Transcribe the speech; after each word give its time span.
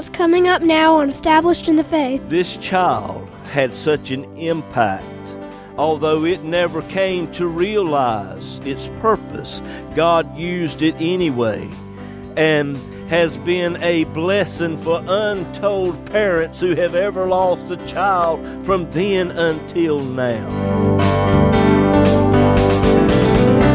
what's 0.00 0.08
coming 0.08 0.48
up 0.48 0.62
now 0.62 0.94
on 0.94 1.10
Established 1.10 1.68
in 1.68 1.76
the 1.76 1.84
Faith. 1.84 2.22
This 2.26 2.56
child 2.56 3.28
had 3.52 3.74
such 3.74 4.10
an 4.10 4.24
impact. 4.38 5.04
Although 5.76 6.24
it 6.24 6.42
never 6.42 6.80
came 6.80 7.30
to 7.32 7.46
realize 7.46 8.60
its 8.60 8.88
purpose, 9.02 9.60
God 9.94 10.34
used 10.38 10.80
it 10.80 10.94
anyway 10.98 11.68
and 12.34 12.78
has 13.10 13.36
been 13.36 13.76
a 13.82 14.04
blessing 14.04 14.78
for 14.78 15.04
untold 15.06 16.06
parents 16.06 16.60
who 16.60 16.74
have 16.76 16.94
ever 16.94 17.26
lost 17.26 17.70
a 17.70 17.76
child 17.86 18.42
from 18.64 18.90
then 18.92 19.30
until 19.32 19.98
now. 19.98 21.49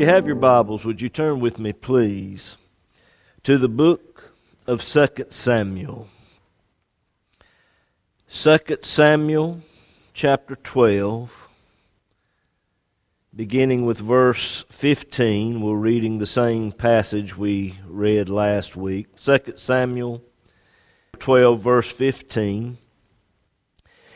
You 0.00 0.06
have 0.06 0.24
your 0.24 0.34
Bibles, 0.34 0.82
would 0.82 1.02
you 1.02 1.10
turn 1.10 1.40
with 1.40 1.58
me, 1.58 1.74
please, 1.74 2.56
to 3.42 3.58
the 3.58 3.68
book 3.68 4.32
of 4.66 4.82
2 4.82 5.26
Samuel? 5.28 6.08
2 8.30 8.58
Samuel 8.80 9.60
chapter 10.14 10.56
12, 10.56 11.48
beginning 13.36 13.84
with 13.84 13.98
verse 13.98 14.64
15. 14.70 15.60
We're 15.60 15.76
reading 15.76 16.16
the 16.16 16.26
same 16.26 16.72
passage 16.72 17.36
we 17.36 17.78
read 17.86 18.30
last 18.30 18.74
week. 18.74 19.14
2 19.16 19.52
Samuel 19.56 20.22
12, 21.18 21.60
verse 21.60 21.92
15. 21.92 22.78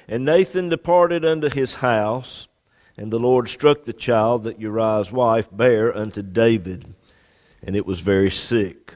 And 0.08 0.24
Nathan 0.24 0.70
departed 0.70 1.26
unto 1.26 1.50
his 1.50 1.74
house 1.74 2.48
and 2.96 3.12
the 3.12 3.18
Lord 3.18 3.48
struck 3.48 3.82
the 3.82 3.92
child 3.92 4.44
that 4.44 4.60
Uriah's 4.60 5.10
wife 5.10 5.48
bare 5.50 5.96
unto 5.96 6.22
David, 6.22 6.94
and 7.62 7.74
it 7.74 7.86
was 7.86 8.00
very 8.00 8.30
sick. 8.30 8.94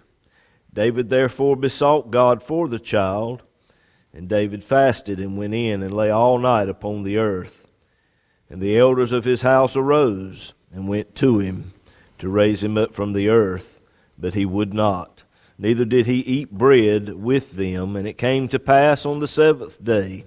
David 0.72 1.10
therefore 1.10 1.56
besought 1.56 2.10
God 2.10 2.42
for 2.42 2.68
the 2.68 2.78
child, 2.78 3.42
and 4.12 4.28
David 4.28 4.62
fasted 4.62 5.18
and 5.18 5.36
went 5.36 5.54
in 5.54 5.82
and 5.82 5.94
lay 5.94 6.10
all 6.10 6.38
night 6.38 6.68
upon 6.68 7.02
the 7.02 7.18
earth. 7.18 7.66
And 8.50 8.60
the 8.60 8.78
elders 8.78 9.12
of 9.12 9.24
his 9.24 9.42
house 9.42 9.76
arose 9.76 10.54
and 10.72 10.88
went 10.88 11.14
to 11.16 11.38
him 11.38 11.72
to 12.18 12.28
raise 12.28 12.62
him 12.62 12.78
up 12.78 12.94
from 12.94 13.12
the 13.12 13.28
earth, 13.28 13.80
but 14.18 14.34
he 14.34 14.44
would 14.44 14.72
not. 14.72 15.24
Neither 15.58 15.84
did 15.84 16.06
he 16.06 16.20
eat 16.20 16.52
bread 16.52 17.14
with 17.14 17.52
them. 17.52 17.96
And 17.96 18.06
it 18.06 18.16
came 18.16 18.48
to 18.48 18.58
pass 18.58 19.04
on 19.04 19.18
the 19.18 19.26
seventh 19.26 19.82
day 19.82 20.24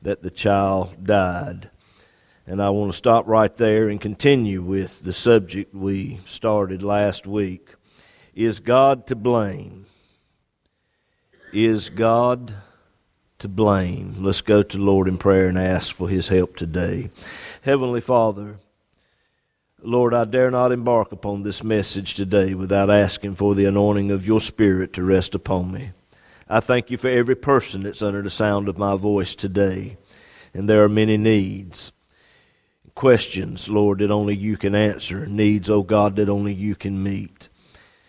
that 0.00 0.22
the 0.22 0.30
child 0.30 1.04
died. 1.04 1.70
And 2.50 2.60
I 2.60 2.70
want 2.70 2.90
to 2.90 2.98
stop 2.98 3.28
right 3.28 3.54
there 3.54 3.88
and 3.88 4.00
continue 4.00 4.60
with 4.60 5.04
the 5.04 5.12
subject 5.12 5.72
we 5.72 6.18
started 6.26 6.82
last 6.82 7.24
week. 7.24 7.68
Is 8.34 8.58
God 8.58 9.06
to 9.06 9.14
blame? 9.14 9.86
Is 11.52 11.90
God 11.90 12.52
to 13.38 13.46
blame? 13.46 14.16
Let's 14.18 14.40
go 14.40 14.64
to 14.64 14.76
the 14.76 14.82
Lord 14.82 15.06
in 15.06 15.16
prayer 15.16 15.46
and 15.46 15.56
ask 15.56 15.94
for 15.94 16.08
His 16.08 16.26
help 16.26 16.56
today. 16.56 17.10
Heavenly 17.62 18.00
Father, 18.00 18.56
Lord, 19.80 20.12
I 20.12 20.24
dare 20.24 20.50
not 20.50 20.72
embark 20.72 21.12
upon 21.12 21.44
this 21.44 21.62
message 21.62 22.16
today 22.16 22.54
without 22.54 22.90
asking 22.90 23.36
for 23.36 23.54
the 23.54 23.66
anointing 23.66 24.10
of 24.10 24.26
your 24.26 24.40
Spirit 24.40 24.92
to 24.94 25.04
rest 25.04 25.36
upon 25.36 25.70
me. 25.70 25.92
I 26.48 26.58
thank 26.58 26.90
you 26.90 26.96
for 26.96 27.06
every 27.06 27.36
person 27.36 27.84
that's 27.84 28.02
under 28.02 28.22
the 28.22 28.28
sound 28.28 28.68
of 28.68 28.76
my 28.76 28.96
voice 28.96 29.36
today. 29.36 29.98
And 30.52 30.68
there 30.68 30.82
are 30.82 30.88
many 30.88 31.16
needs 31.16 31.92
questions, 33.00 33.66
Lord, 33.66 34.00
that 34.00 34.10
only 34.10 34.36
you 34.36 34.58
can 34.58 34.74
answer, 34.74 35.24
needs, 35.24 35.70
oh 35.70 35.82
God, 35.82 36.16
that 36.16 36.28
only 36.28 36.52
you 36.52 36.74
can 36.74 37.02
meet. 37.02 37.48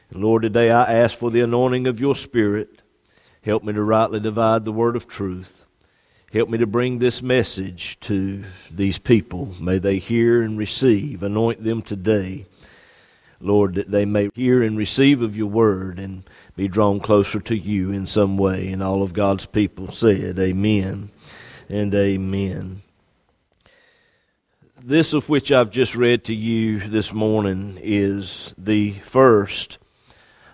And 0.10 0.22
Lord, 0.22 0.42
today 0.42 0.70
I 0.70 0.84
ask 0.96 1.18
for 1.18 1.32
the 1.32 1.40
anointing 1.40 1.88
of 1.88 2.02
your 2.02 2.14
Spirit. 2.14 2.82
Help 3.42 3.64
me 3.64 3.72
to 3.72 3.82
rightly 3.82 4.20
divide 4.20 4.66
the 4.66 4.72
word 4.74 4.98
of 4.98 5.08
truth. 5.08 5.64
Help 6.34 6.50
me 6.50 6.58
to 6.58 6.68
bring 6.68 7.00
this 7.00 7.22
message 7.22 8.02
to 8.02 8.44
these 8.70 8.98
people. 8.98 9.54
May 9.62 9.78
they 9.78 9.98
hear 9.98 10.42
and 10.42 10.58
receive. 10.58 11.24
Anoint 11.24 11.64
them 11.64 11.82
today, 11.82 12.46
Lord, 13.40 13.76
that 13.76 13.92
they 13.92 14.04
may 14.04 14.30
hear 14.36 14.62
and 14.62 14.78
receive 14.78 15.22
of 15.22 15.38
your 15.38 15.48
word 15.48 16.00
and 16.00 16.30
be 16.58 16.68
drawn 16.68 17.00
closer 17.00 17.40
to 17.40 17.56
you 17.56 17.92
in 17.92 18.08
some 18.08 18.38
way. 18.38 18.68
And 18.68 18.84
all 18.84 19.04
of 19.04 19.14
God's 19.14 19.46
people 19.46 19.90
said, 19.94 20.38
Amen 20.38 21.12
and 21.70 21.96
Amen. 21.96 22.82
This 24.84 25.14
of 25.14 25.30
which 25.30 25.52
I've 25.52 25.70
just 25.70 25.94
read 25.94 26.24
to 26.24 26.34
you 26.34 26.80
this 26.80 27.14
morning 27.14 27.78
is 27.80 28.52
the 28.58 28.94
first 28.94 29.78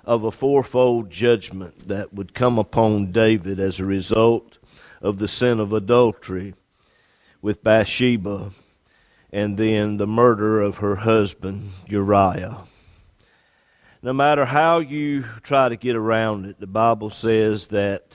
of 0.03 0.25
a 0.25 0.31
fourfold 0.33 1.09
judgment 1.09 1.88
that 1.88 2.13
would 2.13 2.33
come 2.33 2.59
upon 2.59 3.13
David 3.13 3.57
as 3.57 3.79
a 3.79 3.85
result 3.85 4.57
of 5.01 5.17
the 5.17 5.29
sin 5.29 5.61
of 5.61 5.71
adultery 5.71 6.55
with 7.41 7.63
Bathsheba 7.63 8.51
and 9.31 9.55
then 9.55 9.95
the 9.95 10.05
murder 10.05 10.59
of 10.59 10.79
her 10.79 10.97
husband 10.97 11.69
Uriah. 11.87 12.57
No 14.01 14.11
matter 14.11 14.43
how 14.43 14.79
you 14.79 15.23
try 15.41 15.69
to 15.69 15.77
get 15.77 15.95
around 15.95 16.45
it, 16.47 16.59
the 16.59 16.67
Bible 16.67 17.11
says 17.11 17.67
that 17.67 18.11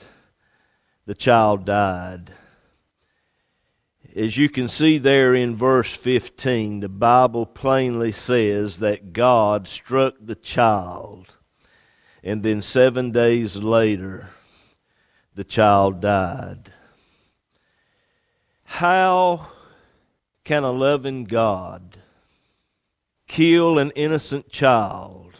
the 1.06 1.14
child 1.14 1.64
died 1.64 2.32
as 4.14 4.36
you 4.36 4.48
can 4.48 4.68
see 4.68 4.98
there 4.98 5.34
in 5.34 5.54
verse 5.54 5.94
15, 5.94 6.80
the 6.80 6.88
Bible 6.88 7.46
plainly 7.46 8.12
says 8.12 8.78
that 8.80 9.12
God 9.12 9.66
struck 9.66 10.14
the 10.20 10.34
child, 10.34 11.34
and 12.22 12.42
then 12.42 12.60
seven 12.60 13.10
days 13.10 13.56
later, 13.56 14.28
the 15.34 15.44
child 15.44 16.00
died. 16.00 16.72
How 18.64 19.48
can 20.44 20.62
a 20.62 20.70
loving 20.70 21.24
God 21.24 21.98
kill 23.26 23.78
an 23.78 23.92
innocent 23.92 24.50
child 24.50 25.36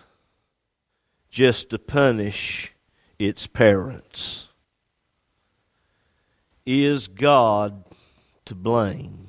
just 1.30 1.68
to 1.70 1.78
punish 1.78 2.72
its 3.18 3.46
parents? 3.46 4.48
Is 6.64 7.06
God 7.08 7.84
to 8.46 8.54
blame? 8.54 9.28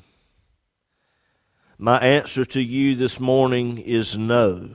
My 1.77 1.99
answer 1.99 2.45
to 2.45 2.61
you 2.61 2.95
this 2.95 3.19
morning 3.19 3.77
is 3.77 4.17
no. 4.17 4.69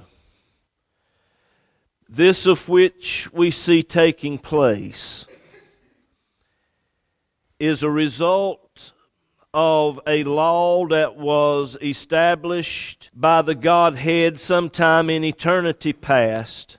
This 2.09 2.47
of 2.47 2.69
which 2.69 3.29
we 3.33 3.51
see 3.51 3.83
taking 3.83 4.39
place 4.39 5.27
is 7.59 7.83
a 7.83 7.91
result 7.91 8.93
of 9.55 10.01
a 10.07 10.25
law 10.25 10.87
that 10.87 11.17
was 11.17 11.77
established 11.81 13.11
by 13.15 13.43
the 13.43 13.55
Godhead 13.55 14.39
sometime 14.39 15.11
in 15.11 15.25
eternity 15.25 15.93
past. 15.93 16.79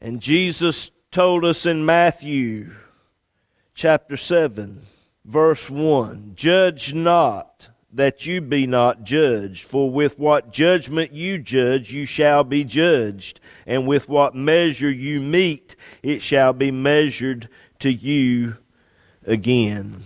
And 0.00 0.20
Jesus 0.20 0.90
told 1.10 1.44
us 1.44 1.66
in 1.66 1.84
Matthew 1.84 2.72
chapter 3.74 4.16
7 4.16 4.82
verse 5.24 5.70
1 5.70 6.32
Judge 6.34 6.94
not 6.94 7.68
that 7.92 8.24
you 8.24 8.40
be 8.40 8.66
not 8.66 9.04
judged, 9.04 9.64
for 9.64 9.90
with 9.90 10.18
what 10.18 10.50
judgment 10.50 11.12
you 11.12 11.38
judge, 11.38 11.92
you 11.92 12.06
shall 12.06 12.42
be 12.42 12.64
judged, 12.64 13.38
and 13.66 13.86
with 13.86 14.08
what 14.08 14.34
measure 14.34 14.90
you 14.90 15.20
meet, 15.20 15.76
it 16.02 16.22
shall 16.22 16.54
be 16.54 16.70
measured 16.70 17.48
to 17.78 17.92
you 17.92 18.56
again. 19.26 20.02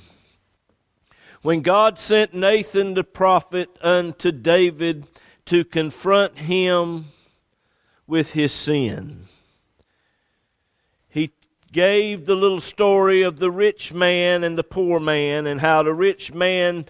When 1.42 1.60
God 1.60 1.96
sent 1.96 2.34
Nathan 2.34 2.94
the 2.94 3.04
prophet 3.04 3.70
unto 3.80 4.32
David 4.32 5.06
to 5.44 5.64
confront 5.64 6.38
him 6.38 7.04
with 8.08 8.32
his 8.32 8.50
sin, 8.50 9.26
gave 11.76 12.24
the 12.24 12.34
little 12.34 12.62
story 12.62 13.20
of 13.20 13.38
the 13.38 13.50
rich 13.50 13.92
man 13.92 14.42
and 14.42 14.56
the 14.56 14.64
poor 14.64 14.98
man, 14.98 15.46
and 15.46 15.60
how 15.60 15.82
the 15.82 15.92
rich 15.92 16.32
man 16.32 16.86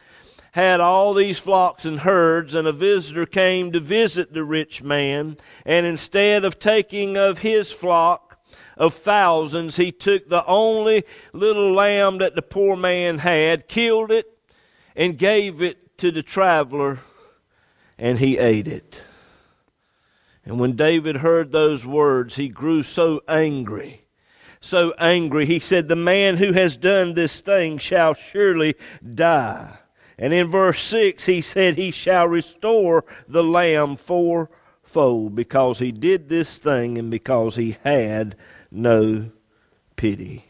had 0.52 0.78
all 0.78 1.12
these 1.12 1.40
flocks 1.40 1.84
and 1.84 2.00
herds, 2.00 2.54
and 2.54 2.68
a 2.68 2.72
visitor 2.72 3.26
came 3.26 3.72
to 3.72 3.80
visit 3.80 4.32
the 4.32 4.44
rich 4.44 4.84
man, 4.84 5.36
and 5.64 5.84
instead 5.86 6.44
of 6.44 6.60
taking 6.60 7.16
of 7.16 7.38
his 7.38 7.72
flock 7.72 8.38
of 8.76 8.94
thousands, 8.94 9.74
he 9.74 9.90
took 9.90 10.28
the 10.28 10.46
only 10.46 11.04
little 11.32 11.72
lamb 11.72 12.18
that 12.18 12.36
the 12.36 12.40
poor 12.40 12.76
man 12.76 13.18
had, 13.18 13.66
killed 13.66 14.12
it, 14.12 14.38
and 14.94 15.18
gave 15.18 15.60
it 15.60 15.98
to 15.98 16.12
the 16.12 16.22
traveler, 16.22 17.00
and 17.98 18.20
he 18.20 18.38
ate 18.38 18.68
it. 18.68 19.00
And 20.44 20.60
when 20.60 20.76
David 20.76 21.16
heard 21.16 21.50
those 21.50 21.84
words, 21.84 22.36
he 22.36 22.46
grew 22.48 22.84
so 22.84 23.20
angry 23.26 24.05
so 24.66 24.92
angry. 24.98 25.46
He 25.46 25.58
said, 25.58 25.88
The 25.88 25.96
man 25.96 26.36
who 26.36 26.52
has 26.52 26.76
done 26.76 27.14
this 27.14 27.40
thing 27.40 27.78
shall 27.78 28.14
surely 28.14 28.74
die. 29.14 29.78
And 30.18 30.32
in 30.32 30.48
verse 30.48 30.80
6, 30.80 31.26
he 31.26 31.40
said, 31.40 31.76
He 31.76 31.90
shall 31.90 32.26
restore 32.26 33.04
the 33.28 33.44
lamb 33.44 33.96
fourfold 33.96 35.34
because 35.34 35.78
he 35.78 35.92
did 35.92 36.28
this 36.28 36.58
thing 36.58 36.98
and 36.98 37.10
because 37.10 37.56
he 37.56 37.76
had 37.84 38.36
no 38.70 39.30
pity. 39.96 40.46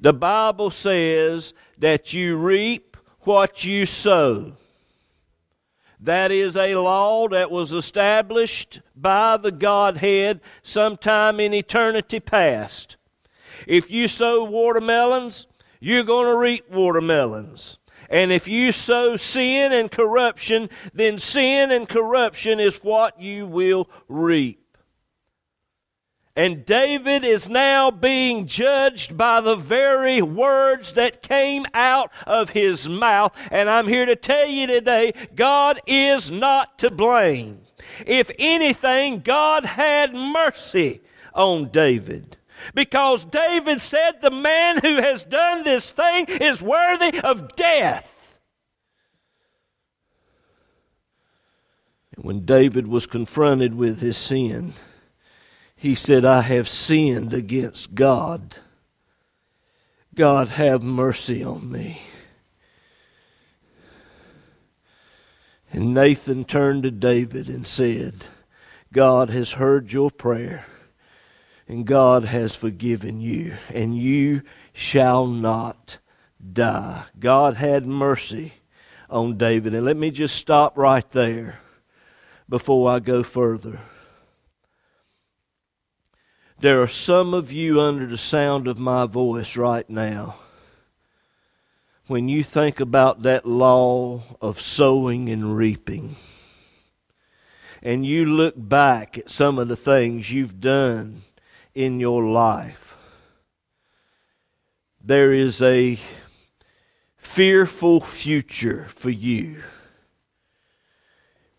The 0.00 0.12
Bible 0.12 0.70
says 0.70 1.54
that 1.78 2.12
you 2.12 2.36
reap 2.36 2.96
what 3.20 3.64
you 3.64 3.86
sow. 3.86 4.52
That 6.00 6.30
is 6.30 6.56
a 6.56 6.76
law 6.76 7.28
that 7.28 7.50
was 7.50 7.72
established 7.72 8.80
by 8.94 9.36
the 9.36 9.50
Godhead 9.50 10.40
sometime 10.62 11.40
in 11.40 11.52
eternity 11.52 12.20
past. 12.20 12.96
If 13.66 13.90
you 13.90 14.06
sow 14.06 14.44
watermelons, 14.44 15.46
you're 15.80 16.04
going 16.04 16.26
to 16.26 16.36
reap 16.36 16.70
watermelons. 16.70 17.78
And 18.08 18.32
if 18.32 18.48
you 18.48 18.72
sow 18.72 19.16
sin 19.16 19.72
and 19.72 19.90
corruption, 19.90 20.70
then 20.94 21.18
sin 21.18 21.70
and 21.70 21.88
corruption 21.88 22.58
is 22.60 22.76
what 22.76 23.20
you 23.20 23.46
will 23.46 23.88
reap. 24.08 24.67
And 26.38 26.64
David 26.64 27.24
is 27.24 27.48
now 27.48 27.90
being 27.90 28.46
judged 28.46 29.16
by 29.16 29.40
the 29.40 29.56
very 29.56 30.22
words 30.22 30.92
that 30.92 31.20
came 31.20 31.66
out 31.74 32.12
of 32.28 32.50
his 32.50 32.88
mouth. 32.88 33.36
And 33.50 33.68
I'm 33.68 33.88
here 33.88 34.06
to 34.06 34.14
tell 34.14 34.46
you 34.46 34.68
today 34.68 35.14
God 35.34 35.80
is 35.84 36.30
not 36.30 36.78
to 36.78 36.92
blame. 36.92 37.62
If 38.06 38.30
anything, 38.38 39.18
God 39.18 39.64
had 39.64 40.14
mercy 40.14 41.00
on 41.34 41.70
David. 41.70 42.36
Because 42.72 43.24
David 43.24 43.80
said, 43.80 44.22
The 44.22 44.30
man 44.30 44.78
who 44.78 44.94
has 44.94 45.24
done 45.24 45.64
this 45.64 45.90
thing 45.90 46.26
is 46.28 46.62
worthy 46.62 47.18
of 47.18 47.56
death. 47.56 48.38
And 52.14 52.24
when 52.24 52.44
David 52.44 52.86
was 52.86 53.06
confronted 53.06 53.74
with 53.74 54.00
his 54.00 54.16
sin, 54.16 54.74
he 55.78 55.94
said, 55.94 56.24
I 56.24 56.42
have 56.42 56.68
sinned 56.68 57.32
against 57.32 57.94
God. 57.94 58.56
God, 60.14 60.48
have 60.48 60.82
mercy 60.82 61.42
on 61.42 61.70
me. 61.70 62.02
And 65.72 65.94
Nathan 65.94 66.44
turned 66.44 66.82
to 66.82 66.90
David 66.90 67.48
and 67.48 67.66
said, 67.66 68.14
God 68.92 69.30
has 69.30 69.52
heard 69.52 69.92
your 69.92 70.10
prayer 70.10 70.66
and 71.68 71.86
God 71.86 72.24
has 72.24 72.56
forgiven 72.56 73.20
you, 73.20 73.54
and 73.72 73.96
you 73.96 74.42
shall 74.72 75.26
not 75.26 75.98
die. 76.52 77.04
God 77.20 77.54
had 77.54 77.86
mercy 77.86 78.54
on 79.10 79.36
David. 79.36 79.74
And 79.74 79.84
let 79.84 79.98
me 79.98 80.10
just 80.10 80.34
stop 80.34 80.78
right 80.78 81.08
there 81.10 81.60
before 82.48 82.90
I 82.90 83.00
go 83.00 83.22
further. 83.22 83.80
There 86.60 86.82
are 86.82 86.88
some 86.88 87.34
of 87.34 87.52
you 87.52 87.80
under 87.80 88.04
the 88.06 88.18
sound 88.18 88.66
of 88.66 88.80
my 88.80 89.06
voice 89.06 89.56
right 89.56 89.88
now. 89.88 90.34
When 92.08 92.28
you 92.28 92.42
think 92.42 92.80
about 92.80 93.22
that 93.22 93.46
law 93.46 94.22
of 94.40 94.60
sowing 94.60 95.28
and 95.28 95.56
reaping, 95.56 96.16
and 97.80 98.04
you 98.04 98.24
look 98.24 98.54
back 98.56 99.16
at 99.16 99.30
some 99.30 99.56
of 99.56 99.68
the 99.68 99.76
things 99.76 100.32
you've 100.32 100.60
done 100.60 101.22
in 101.76 102.00
your 102.00 102.24
life. 102.24 102.96
There 105.00 105.32
is 105.32 105.62
a 105.62 105.96
fearful 107.16 108.00
future 108.00 108.86
for 108.88 109.10
you. 109.10 109.62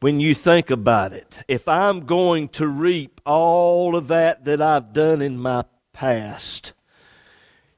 When 0.01 0.21
you 0.21 0.33
think 0.33 0.69
about 0.69 1.11
it, 1.11 1.39
if 1.49 1.67
I'm 1.67 2.05
going 2.05 2.47
to 2.49 2.67
reap 2.67 3.19
all 3.25 3.97
of 3.97 4.07
that 4.07 4.45
that 4.45 4.61
I've 4.61 4.93
done 4.93 5.21
in 5.21 5.37
my 5.37 5.65
past, 5.91 6.71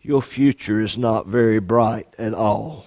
your 0.02 0.22
future 0.22 0.80
is 0.80 1.00
not 1.00 1.26
very 1.26 1.60
bright 1.60 2.14
at 2.20 2.36
all. 2.36 2.86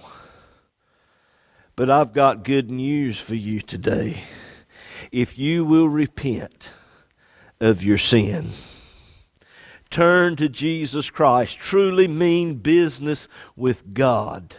But 1.75 1.89
I've 1.89 2.13
got 2.13 2.45
good 2.45 2.71
news 2.71 3.19
for 3.19 3.35
you 3.35 3.59
today. 3.59 4.21
If 5.11 5.37
you 5.37 5.65
will 5.65 5.89
repent 5.89 6.69
of 7.59 7.83
your 7.83 7.97
sin, 7.97 8.51
turn 9.89 10.37
to 10.37 10.47
Jesus 10.47 11.09
Christ, 11.09 11.57
truly 11.59 12.07
mean 12.07 12.55
business 12.55 13.27
with 13.57 13.93
God, 13.93 14.55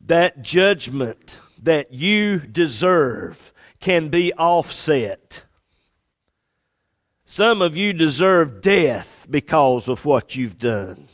that 0.00 0.40
judgment 0.40 1.38
that 1.64 1.92
you 1.92 2.38
deserve 2.38 3.52
can 3.80 4.08
be 4.08 4.32
offset. 4.34 5.44
Some 7.26 7.62
of 7.62 7.76
you 7.76 7.92
deserve 7.92 8.60
death 8.60 9.26
because 9.28 9.88
of 9.88 10.04
what 10.04 10.36
you've 10.36 10.58
done. 10.58 11.08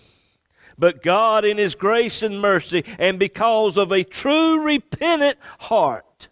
But 0.78 1.02
God, 1.02 1.44
in 1.44 1.58
His 1.58 1.74
grace 1.74 2.22
and 2.22 2.40
mercy, 2.40 2.84
and 2.98 3.18
because 3.18 3.76
of 3.76 3.90
a 3.92 4.04
true 4.04 4.62
repentant 4.62 5.38
heart, 5.60 6.28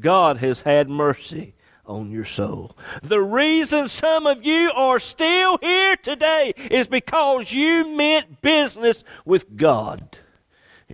God 0.00 0.38
has 0.38 0.62
had 0.62 0.88
mercy 0.88 1.54
on 1.86 2.10
your 2.10 2.24
soul. 2.24 2.76
The 3.02 3.20
reason 3.20 3.88
some 3.88 4.26
of 4.26 4.44
you 4.44 4.70
are 4.74 4.98
still 4.98 5.58
here 5.58 5.96
today 5.96 6.54
is 6.70 6.86
because 6.86 7.52
you 7.52 7.88
meant 7.94 8.42
business 8.42 9.04
with 9.24 9.56
God 9.56 10.18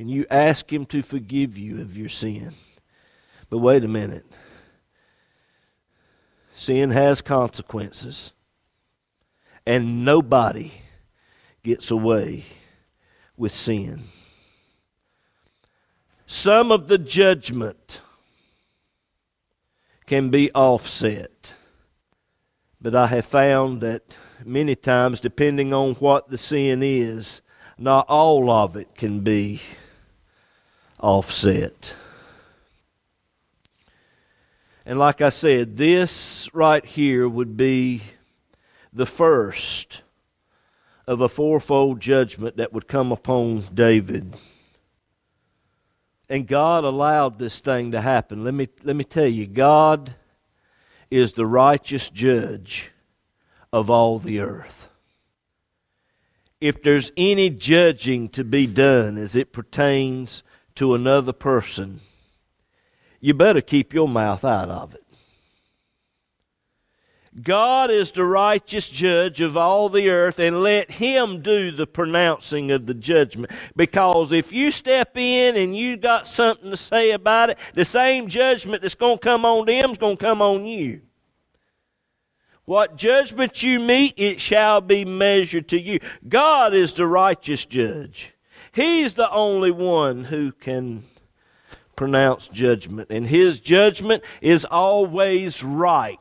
and 0.00 0.10
you 0.10 0.24
ask 0.30 0.72
Him 0.72 0.86
to 0.86 1.02
forgive 1.02 1.58
you 1.58 1.82
of 1.82 1.94
your 1.94 2.08
sin. 2.08 2.54
But 3.50 3.58
wait 3.58 3.84
a 3.84 3.88
minute. 3.88 4.24
Sin 6.54 6.88
has 6.88 7.20
consequences, 7.20 8.32
and 9.66 10.02
nobody 10.02 10.72
gets 11.62 11.90
away 11.90 12.44
with 13.36 13.52
sin. 13.52 14.04
Some 16.26 16.72
of 16.72 16.88
the 16.88 16.96
judgment 16.96 18.00
can 20.06 20.30
be 20.30 20.50
offset. 20.52 21.52
But 22.80 22.94
I 22.94 23.08
have 23.08 23.26
found 23.26 23.82
that 23.82 24.14
many 24.46 24.76
times, 24.76 25.20
depending 25.20 25.74
on 25.74 25.92
what 25.96 26.30
the 26.30 26.38
sin 26.38 26.82
is, 26.82 27.42
not 27.76 28.06
all 28.08 28.50
of 28.50 28.76
it 28.76 28.94
can 28.94 29.20
be 29.20 29.60
offset. 31.00 31.94
And 34.86 34.98
like 34.98 35.20
I 35.20 35.28
said, 35.28 35.76
this 35.76 36.48
right 36.52 36.84
here 36.84 37.28
would 37.28 37.56
be 37.56 38.02
the 38.92 39.06
first 39.06 40.02
of 41.06 41.20
a 41.20 41.28
fourfold 41.28 42.00
judgment 42.00 42.56
that 42.56 42.72
would 42.72 42.88
come 42.88 43.12
upon 43.12 43.60
David. 43.74 44.34
And 46.28 46.46
God 46.46 46.84
allowed 46.84 47.38
this 47.38 47.58
thing 47.58 47.90
to 47.92 48.00
happen. 48.00 48.44
Let 48.44 48.54
me, 48.54 48.68
let 48.84 48.94
me 48.94 49.04
tell 49.04 49.26
you, 49.26 49.46
God 49.46 50.14
is 51.10 51.32
the 51.32 51.46
righteous 51.46 52.08
judge 52.08 52.92
of 53.72 53.90
all 53.90 54.18
the 54.18 54.40
earth. 54.40 54.88
If 56.60 56.82
there's 56.82 57.10
any 57.16 57.50
judging 57.50 58.28
to 58.30 58.44
be 58.44 58.66
done 58.66 59.16
as 59.18 59.34
it 59.34 59.52
pertains 59.52 60.42
to 60.80 60.94
another 60.94 61.34
person, 61.34 62.00
you 63.20 63.34
better 63.34 63.60
keep 63.60 63.92
your 63.92 64.08
mouth 64.08 64.46
out 64.46 64.70
of 64.70 64.94
it. 64.94 65.04
God 67.42 67.90
is 67.90 68.10
the 68.10 68.24
righteous 68.24 68.88
judge 68.88 69.42
of 69.42 69.58
all 69.58 69.90
the 69.90 70.08
earth, 70.08 70.38
and 70.38 70.62
let 70.62 70.92
Him 70.92 71.42
do 71.42 71.70
the 71.70 71.86
pronouncing 71.86 72.70
of 72.70 72.86
the 72.86 72.94
judgment. 72.94 73.52
Because 73.76 74.32
if 74.32 74.54
you 74.54 74.70
step 74.70 75.18
in 75.18 75.54
and 75.54 75.76
you 75.76 75.98
got 75.98 76.26
something 76.26 76.70
to 76.70 76.78
say 76.78 77.10
about 77.10 77.50
it, 77.50 77.58
the 77.74 77.84
same 77.84 78.28
judgment 78.28 78.80
that's 78.80 78.94
going 78.94 79.18
to 79.18 79.22
come 79.22 79.44
on 79.44 79.66
them 79.66 79.90
is 79.90 79.98
going 79.98 80.16
to 80.16 80.24
come 80.24 80.40
on 80.40 80.64
you. 80.64 81.02
What 82.64 82.96
judgment 82.96 83.62
you 83.62 83.80
meet, 83.80 84.14
it 84.16 84.40
shall 84.40 84.80
be 84.80 85.04
measured 85.04 85.68
to 85.68 85.78
you. 85.78 86.00
God 86.26 86.72
is 86.72 86.94
the 86.94 87.06
righteous 87.06 87.66
judge. 87.66 88.32
He's 88.72 89.14
the 89.14 89.30
only 89.30 89.70
one 89.70 90.24
who 90.24 90.52
can 90.52 91.04
pronounce 91.96 92.46
judgment, 92.46 93.10
and 93.10 93.26
his 93.26 93.60
judgment 93.60 94.22
is 94.40 94.64
always 94.64 95.62
right 95.62 96.19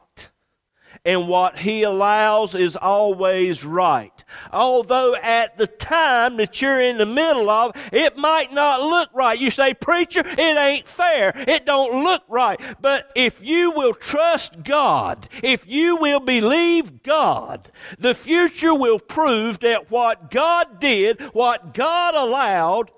and 1.06 1.28
what 1.28 1.58
he 1.58 1.84
allows 1.84 2.56
is 2.56 2.76
always 2.76 3.64
right. 3.64 4.24
Although 4.52 5.16
at 5.16 5.58
the 5.58 5.68
time 5.68 6.38
that 6.38 6.62
you're 6.62 6.82
in 6.82 6.98
the 6.98 7.06
middle 7.06 7.50
of, 7.50 7.72
it 7.92 8.18
might 8.18 8.52
not 8.52 8.82
look 8.82 9.10
right. 9.14 9.40
You 9.40 9.50
say, 9.50 9.74
preacher, 9.74 10.24
it 10.26 10.40
ain't 10.40 10.88
fair. 10.88 11.32
It 11.36 11.66
don't 11.66 12.04
look 12.04 12.24
right. 12.28 12.60
But 12.82 13.12
if 13.16 13.42
you 13.42 13.72
will 13.72 13.94
trust 13.94 14.64
God, 14.64 15.28
if 15.42 15.66
you 15.68 15.96
will 15.98 16.20
believe 16.20 17.02
God, 17.02 17.72
the 17.98 18.14
future 18.14 18.76
will 18.76 19.00
prove 19.00 19.60
that 19.60 19.90
what 19.90 20.30
God 20.30 20.80
did, 20.80 21.22
what 21.34 21.74
God 21.74 22.14
allowed, 22.14 22.92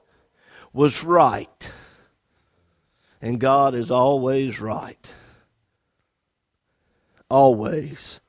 was 0.74 1.04
right. 1.04 1.72
And 3.22 3.40
God 3.40 3.76
is 3.76 3.92
always 3.92 4.60
right 4.60 5.08
always. 7.32 8.20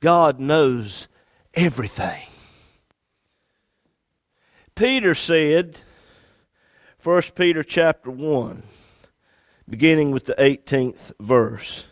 God 0.00 0.40
knows 0.40 1.08
everything. 1.54 2.26
Peter 4.74 5.14
said, 5.14 5.78
1 7.02 7.22
Peter 7.34 7.62
chapter 7.62 8.10
1, 8.10 8.62
beginning 9.68 10.10
with 10.10 10.24
the 10.24 10.34
18th 10.34 11.12
verse. 11.20 11.84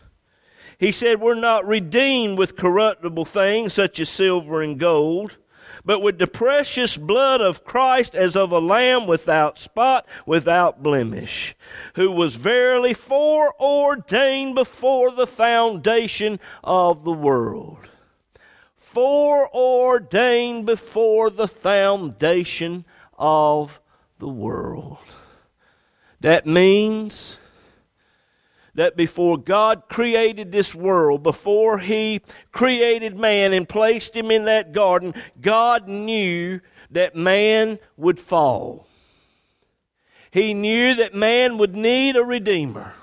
He 0.77 0.91
said, 0.91 1.21
We're 1.21 1.35
not 1.35 1.65
redeemed 1.65 2.37
with 2.37 2.57
corruptible 2.57 3.25
things 3.25 3.73
such 3.73 3.99
as 3.99 4.09
silver 4.09 4.61
and 4.61 4.79
gold 4.79 5.37
but 5.83 6.01
with 6.01 6.19
the 6.19 6.27
precious 6.27 6.97
blood 6.97 7.41
of 7.41 7.63
Christ 7.63 8.15
as 8.15 8.35
of 8.35 8.51
a 8.51 8.59
lamb 8.59 9.07
without 9.07 9.57
spot, 9.57 10.07
without 10.25 10.83
blemish, 10.83 11.55
who 11.95 12.11
was 12.11 12.35
verily 12.35 12.93
foreordained 12.93 14.55
before 14.55 15.11
the 15.11 15.27
foundation 15.27 16.39
of 16.63 17.03
the 17.03 17.13
world. 17.13 17.89
Foreordained 18.77 20.65
before 20.65 21.29
the 21.29 21.47
foundation 21.47 22.85
of 23.17 23.79
the 24.19 24.27
world. 24.27 24.97
That 26.19 26.45
means 26.45 27.37
that 28.75 28.95
before 28.95 29.37
God 29.37 29.83
created 29.89 30.51
this 30.51 30.73
world, 30.73 31.23
before 31.23 31.79
He 31.79 32.21
created 32.51 33.17
man 33.17 33.53
and 33.53 33.67
placed 33.67 34.15
him 34.15 34.31
in 34.31 34.45
that 34.45 34.71
garden, 34.71 35.13
God 35.39 35.87
knew 35.87 36.61
that 36.91 37.15
man 37.15 37.79
would 37.97 38.19
fall. 38.19 38.87
He 40.31 40.53
knew 40.53 40.95
that 40.95 41.13
man 41.13 41.57
would 41.57 41.75
need 41.75 42.15
a 42.15 42.23
redeemer. 42.23 42.93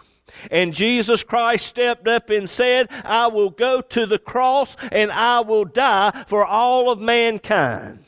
And 0.51 0.73
Jesus 0.73 1.23
Christ 1.23 1.67
stepped 1.67 2.07
up 2.07 2.31
and 2.31 2.49
said, 2.49 2.89
I 3.05 3.27
will 3.27 3.51
go 3.51 3.81
to 3.81 4.07
the 4.07 4.19
cross 4.19 4.77
and 4.93 5.11
I 5.11 5.41
will 5.41 5.65
die 5.65 6.25
for 6.27 6.45
all 6.45 6.91
of 6.91 7.01
mankind. 7.01 8.05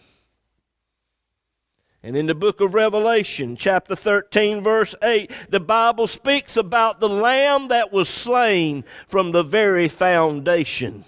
And 2.02 2.16
in 2.16 2.26
the 2.26 2.35
book 2.35 2.61
of 2.61 2.73
Revelation, 2.73 3.57
chapter 3.57 3.95
13, 3.95 4.62
verse 4.62 4.95
8, 5.02 5.30
the 5.50 5.61
Bible 5.61 6.07
speaks 6.07 6.57
about 6.57 6.99
the 6.99 7.09
Lamb 7.09 7.69
that 7.69 7.92
was 7.92 8.09
slain 8.09 8.85
from 9.07 9.33
the 9.33 9.42
very 9.42 9.87
foundation 9.87 11.04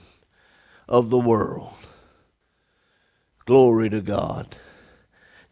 of 0.86 1.08
the 1.08 1.18
world. 1.18 1.72
Glory 3.46 3.88
to 3.88 4.02
God. 4.02 4.54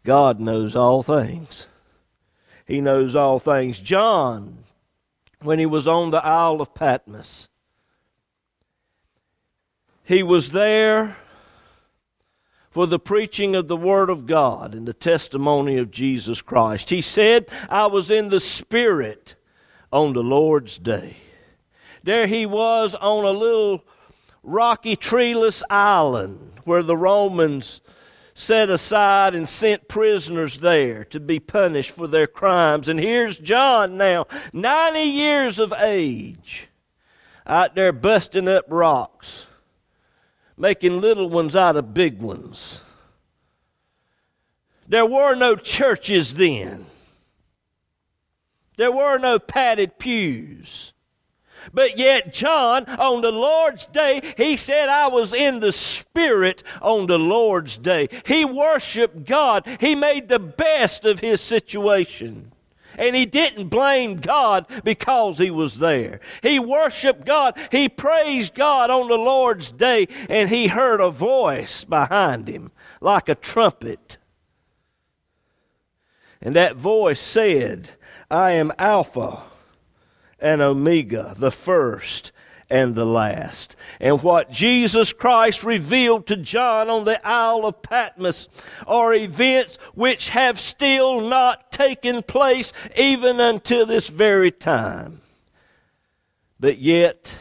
God 0.03 0.39
knows 0.39 0.75
all 0.75 1.01
things. 1.01 1.65
He 2.65 2.79
knows 2.79 3.15
all 3.15 3.39
things. 3.39 3.79
John, 3.79 4.59
when 5.41 5.57
he 5.57 5.65
was 5.65 5.87
on 5.87 6.11
the 6.11 6.23
Isle 6.23 6.61
of 6.61 6.75
Patmos, 6.75 7.47
he 10.03 10.21
was 10.21 10.51
there 10.51 11.17
for 12.71 12.87
the 12.87 12.99
preaching 12.99 13.53
of 13.53 13.67
the 13.67 13.77
Word 13.77 14.09
of 14.09 14.25
God 14.25 14.73
and 14.73 14.87
the 14.87 14.93
testimony 14.93 15.77
of 15.77 15.91
Jesus 15.91 16.41
Christ. 16.41 16.89
He 16.89 17.01
said, 17.01 17.49
I 17.69 17.85
was 17.87 18.09
in 18.09 18.29
the 18.29 18.39
Spirit 18.39 19.35
on 19.91 20.13
the 20.13 20.23
Lord's 20.23 20.77
day. 20.77 21.17
There 22.01 22.27
he 22.27 22.45
was 22.45 22.95
on 22.95 23.25
a 23.25 23.31
little 23.31 23.85
rocky, 24.41 24.95
treeless 24.95 25.61
island 25.69 26.53
where 26.63 26.81
the 26.81 26.97
Romans 26.97 27.81
set 28.33 28.69
aside 28.69 29.35
and 29.35 29.49
sent 29.49 29.89
prisoners 29.89 30.59
there 30.59 31.03
to 31.05 31.19
be 31.19 31.39
punished 31.39 31.91
for 31.91 32.07
their 32.07 32.25
crimes. 32.25 32.87
And 32.87 32.99
here's 32.99 33.37
John 33.37 33.97
now, 33.97 34.25
90 34.53 34.99
years 35.01 35.59
of 35.59 35.73
age, 35.73 36.69
out 37.45 37.75
there 37.75 37.91
busting 37.91 38.47
up 38.47 38.65
rocks 38.69 39.45
making 40.61 41.01
little 41.01 41.27
ones 41.27 41.55
out 41.55 41.75
of 41.75 41.91
big 41.91 42.21
ones. 42.21 42.81
There 44.87 45.07
were 45.07 45.33
no 45.33 45.55
churches 45.55 46.35
then. 46.35 46.85
There 48.77 48.91
were 48.91 49.17
no 49.17 49.39
padded 49.39 49.97
pews. 49.97 50.93
But 51.73 51.97
yet, 51.97 52.31
John, 52.31 52.85
on 52.85 53.21
the 53.21 53.31
Lord's 53.31 53.87
day, 53.87 54.33
he 54.37 54.55
said, 54.55 54.87
I 54.87 55.07
was 55.07 55.33
in 55.33 55.61
the 55.61 55.71
Spirit 55.71 56.61
on 56.79 57.07
the 57.07 57.17
Lord's 57.17 57.77
day. 57.77 58.07
He 58.25 58.45
worshiped 58.45 59.25
God. 59.25 59.67
He 59.79 59.95
made 59.95 60.29
the 60.29 60.39
best 60.39 61.05
of 61.05 61.19
his 61.19 61.41
situation. 61.41 62.51
And 63.01 63.15
he 63.15 63.25
didn't 63.25 63.69
blame 63.69 64.17
God 64.17 64.67
because 64.83 65.39
he 65.39 65.49
was 65.49 65.79
there. 65.79 66.19
He 66.43 66.59
worshiped 66.59 67.25
God. 67.25 67.57
He 67.71 67.89
praised 67.89 68.53
God 68.53 68.91
on 68.91 69.07
the 69.07 69.17
Lord's 69.17 69.71
day, 69.71 70.07
and 70.29 70.51
he 70.51 70.67
heard 70.67 71.01
a 71.01 71.09
voice 71.09 71.83
behind 71.83 72.47
him 72.47 72.71
like 73.01 73.27
a 73.27 73.33
trumpet. 73.33 74.17
And 76.39 76.55
that 76.55 76.75
voice 76.75 77.19
said, 77.19 77.89
I 78.29 78.51
am 78.51 78.71
Alpha 78.77 79.41
and 80.39 80.61
Omega, 80.61 81.33
the 81.35 81.51
first 81.51 82.31
and 82.71 82.95
the 82.95 83.05
last. 83.05 83.75
And 83.99 84.23
what 84.23 84.49
Jesus 84.49 85.11
Christ 85.11 85.61
revealed 85.63 86.25
to 86.27 86.37
John 86.37 86.89
on 86.89 87.03
the 87.03 87.25
Isle 87.27 87.65
of 87.65 87.81
Patmos 87.81 88.47
are 88.87 89.13
events 89.13 89.77
which 89.93 90.29
have 90.29 90.59
still 90.59 91.19
not 91.19 91.71
taken 91.73 92.23
place 92.23 92.71
even 92.95 93.41
until 93.41 93.85
this 93.85 94.07
very 94.07 94.51
time. 94.51 95.21
But 96.59 96.77
yet, 96.77 97.35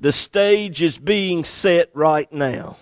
the 0.00 0.12
stage 0.12 0.82
is 0.82 0.98
being 0.98 1.44
set 1.44 1.90
right 1.94 2.30
now 2.32 2.76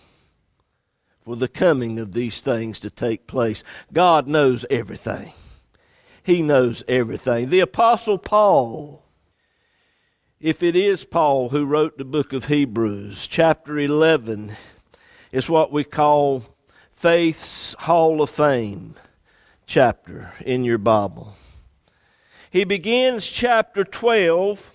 for 1.20 1.37
the 1.37 1.48
coming 1.48 1.98
of 1.98 2.12
these 2.12 2.40
things 2.40 2.80
to 2.80 2.88
take 2.88 3.26
place. 3.26 3.62
God 3.92 4.26
knows 4.26 4.64
everything. 4.70 5.32
He 6.22 6.40
knows 6.40 6.82
everything. 6.88 7.50
The 7.50 7.60
Apostle 7.60 8.16
Paul 8.16 9.04
if 10.40 10.62
it 10.62 10.76
is 10.76 11.04
Paul 11.04 11.49
who 11.49 11.64
wrote 11.64 11.99
the 11.99 12.04
book 12.04 12.33
of 12.33 12.45
Hebrews, 12.45 13.26
chapter 13.26 13.76
11 13.76 14.52
is 15.33 15.50
what 15.50 15.73
we 15.73 15.83
call 15.83 16.45
Faith's 16.92 17.75
Hall 17.80 18.23
of 18.23 18.30
Fame 18.30 18.95
chapter 19.66 20.33
in 20.40 20.62
your 20.62 20.78
Bible. 20.78 21.35
He 22.50 22.62
begins 22.62 23.26
chapter 23.26 23.83
12 23.83 24.73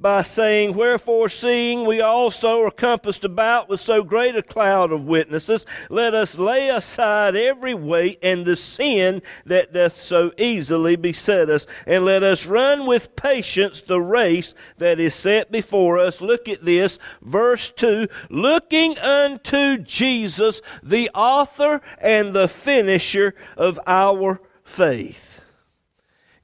by 0.00 0.22
saying, 0.22 0.74
Wherefore, 0.74 1.28
seeing 1.28 1.86
we 1.86 2.00
also 2.00 2.62
are 2.62 2.70
compassed 2.70 3.24
about 3.24 3.68
with 3.68 3.80
so 3.80 4.02
great 4.02 4.36
a 4.36 4.42
cloud 4.42 4.92
of 4.92 5.04
witnesses, 5.04 5.66
let 5.90 6.14
us 6.14 6.38
lay 6.38 6.68
aside 6.68 7.34
every 7.34 7.74
weight 7.74 8.18
and 8.22 8.44
the 8.44 8.56
sin 8.56 9.22
that 9.44 9.72
doth 9.72 10.00
so 10.00 10.32
easily 10.38 10.96
beset 10.96 11.50
us, 11.50 11.66
and 11.86 12.04
let 12.04 12.22
us 12.22 12.46
run 12.46 12.86
with 12.86 13.16
patience 13.16 13.80
the 13.80 14.00
race 14.00 14.54
that 14.78 15.00
is 15.00 15.14
set 15.14 15.50
before 15.50 15.98
us. 15.98 16.20
Look 16.20 16.48
at 16.48 16.64
this, 16.64 16.98
verse 17.22 17.70
2 17.70 18.06
looking 18.30 18.98
unto 18.98 19.78
Jesus, 19.78 20.62
the 20.82 21.10
author 21.14 21.80
and 22.00 22.32
the 22.32 22.48
finisher 22.48 23.34
of 23.56 23.78
our 23.86 24.40
faith. 24.64 25.37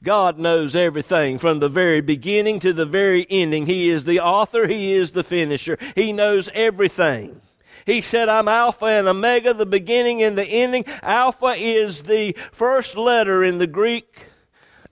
God 0.05 0.39
knows 0.39 0.77
everything 0.77 1.39
from 1.39 1.59
the 1.59 1.69
very 1.69 2.03
beginning 2.03 2.61
to 2.61 2.75
the 2.75 2.85
very 2.85 3.27
ending. 3.31 3.65
He 3.65 3.89
is 3.89 4.05
the 4.05 4.21
author, 4.21 4.69
He 4.69 4.93
is 4.93 5.13
the 5.13 5.25
finisher. 5.25 5.79
He 5.95 6.13
knows 6.13 6.51
everything. 6.53 7.41
He 7.87 8.03
said, 8.03 8.29
I'm 8.29 8.49
Alpha 8.49 8.87
and 8.87 9.09
Omega, 9.09 9.55
the 9.55 9.67
beginning 9.67 10.23
and 10.23 10.39
the 10.39 10.45
ending. 10.45 10.85
Alpha 11.03 11.55
is 11.57 12.03
the 12.03 12.37
first 12.53 12.97
letter 12.97 13.43
in 13.43 13.59
the 13.59 13.67
Greek 13.67 14.27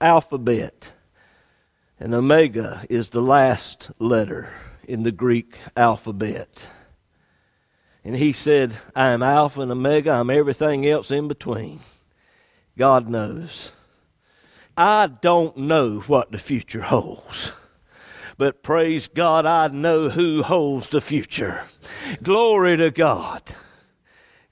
alphabet, 0.01 0.91
and 1.99 2.13
Omega 2.13 2.85
is 2.89 3.09
the 3.09 3.21
last 3.21 3.91
letter 3.99 4.49
in 4.87 5.03
the 5.03 5.11
Greek 5.11 5.57
alphabet. 5.77 6.65
And 8.03 8.15
he 8.15 8.33
said, 8.33 8.73
I 8.95 9.11
am 9.11 9.23
Alpha 9.23 9.61
and 9.61 9.71
Omega, 9.71 10.11
I'm 10.11 10.29
everything 10.29 10.85
else 10.85 11.09
in 11.09 11.27
between. 11.27 11.79
God 12.77 13.07
knows. 13.07 13.71
I 14.77 15.07
don't 15.07 15.55
know 15.55 15.99
what 16.01 16.31
the 16.31 16.37
future 16.37 16.81
holds. 16.81 17.51
But 18.37 18.63
praise 18.63 19.07
God, 19.07 19.45
I 19.45 19.67
know 19.67 20.09
who 20.09 20.41
holds 20.41 20.89
the 20.89 21.01
future. 21.01 21.63
Glory 22.23 22.77
to 22.77 22.89
God. 22.89 23.43